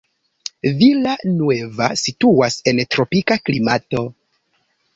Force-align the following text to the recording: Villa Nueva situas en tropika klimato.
Villa 0.79 1.13
Nueva 1.33 1.91
situas 2.05 2.59
en 2.73 2.83
tropika 2.97 3.41
klimato. 3.51 4.05